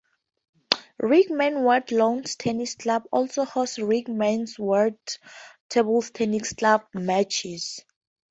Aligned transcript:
Rickmansworth 0.99 1.91
Lawn 1.91 2.23
Tennis 2.23 2.73
Club 2.73 3.03
also 3.11 3.45
hosts 3.45 3.77
Rickmansworth 3.77 4.97
table 5.69 6.01
tennis 6.01 6.53
club 6.53 6.87
matches. 6.95 7.81